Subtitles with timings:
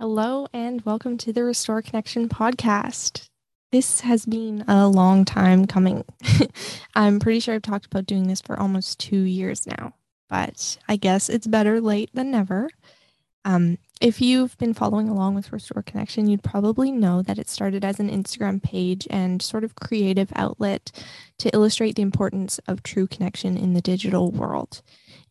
[0.00, 3.28] Hello, and welcome to the Restore Connection podcast.
[3.70, 6.04] This has been a long time coming.
[6.96, 9.94] I'm pretty sure I've talked about doing this for almost two years now,
[10.28, 12.68] but I guess it's better late than never.
[13.44, 17.84] Um, if you've been following along with Restore Connection, you'd probably know that it started
[17.84, 20.90] as an Instagram page and sort of creative outlet
[21.38, 24.82] to illustrate the importance of true connection in the digital world.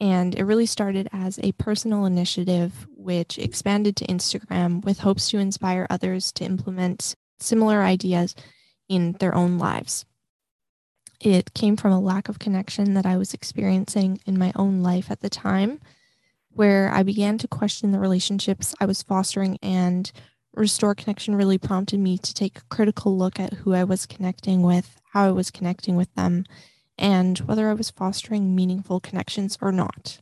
[0.00, 5.38] And it really started as a personal initiative, which expanded to Instagram with hopes to
[5.38, 8.34] inspire others to implement similar ideas
[8.88, 10.04] in their own lives.
[11.20, 15.10] It came from a lack of connection that I was experiencing in my own life
[15.10, 15.80] at the time,
[16.50, 20.10] where I began to question the relationships I was fostering, and
[20.54, 24.62] Restore Connection really prompted me to take a critical look at who I was connecting
[24.62, 26.44] with, how I was connecting with them,
[26.98, 30.20] and whether I was fostering meaningful connections or not.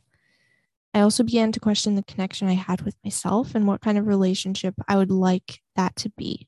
[0.93, 4.07] I also began to question the connection I had with myself and what kind of
[4.07, 6.47] relationship I would like that to be.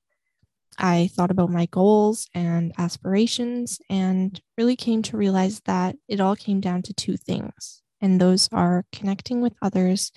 [0.77, 6.35] I thought about my goals and aspirations and really came to realize that it all
[6.35, 10.11] came down to two things, and those are connecting with others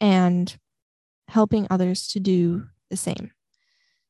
[0.00, 0.56] and
[1.28, 3.30] helping others to do the same.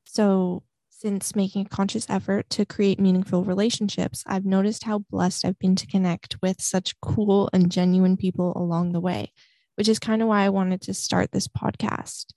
[0.04, 5.58] So, since making a conscious effort to create meaningful relationships, I've noticed how blessed I've
[5.58, 9.32] been to connect with such cool and genuine people along the way,
[9.80, 12.34] which is kind of why I wanted to start this podcast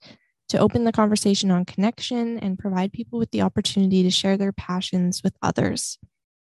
[0.48, 4.50] to open the conversation on connection and provide people with the opportunity to share their
[4.50, 5.98] passions with others.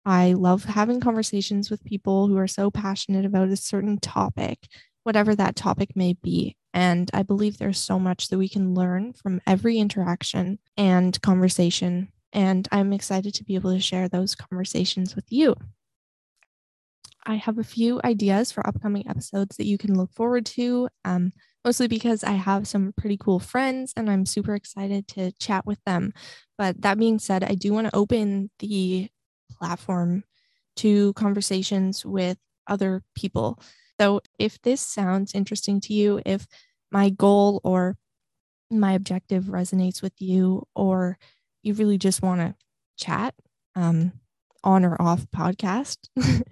[0.04, 4.66] I love having conversations with people who are so passionate about a certain topic,
[5.04, 6.56] whatever that topic may be.
[6.74, 12.08] And I believe there's so much that we can learn from every interaction and conversation.
[12.32, 15.54] And I'm excited to be able to share those conversations with you.
[17.26, 21.32] I have a few ideas for upcoming episodes that you can look forward to, um,
[21.64, 25.78] mostly because I have some pretty cool friends and I'm super excited to chat with
[25.84, 26.12] them.
[26.56, 29.08] But that being said, I do want to open the
[29.50, 30.24] platform
[30.76, 33.60] to conversations with other people.
[34.00, 36.46] So if this sounds interesting to you, if
[36.90, 37.96] my goal or
[38.70, 41.18] my objective resonates with you, or
[41.62, 42.54] you really just want to
[42.96, 43.34] chat
[43.74, 44.12] um,
[44.64, 45.98] on or off podcast,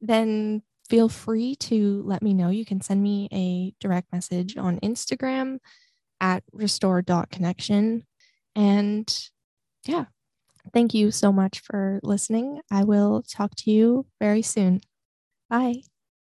[0.00, 2.50] then feel free to let me know.
[2.50, 5.58] You can send me a direct message on Instagram
[6.20, 8.06] at restore.connection.
[8.56, 9.28] And
[9.86, 10.06] yeah,
[10.74, 12.60] thank you so much for listening.
[12.70, 14.80] I will talk to you very soon.
[15.50, 15.82] Bye.